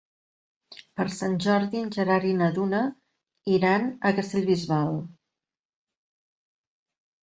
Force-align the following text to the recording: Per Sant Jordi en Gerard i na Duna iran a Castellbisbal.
Per 0.99 1.05
Sant 1.15 1.35
Jordi 1.47 1.81
en 1.83 1.91
Gerard 1.97 2.31
i 2.31 2.33
na 2.41 2.49
Duna 2.57 2.81
iran 3.59 3.89
a 3.91 4.15
Castellbisbal. 4.23 5.01